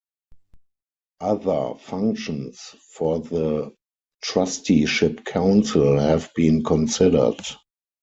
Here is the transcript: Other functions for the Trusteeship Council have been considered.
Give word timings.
Other 1.19 1.75
functions 1.77 2.73
for 2.95 3.19
the 3.19 3.71
Trusteeship 4.23 5.23
Council 5.25 5.99
have 5.99 6.33
been 6.33 6.63
considered. 6.63 7.39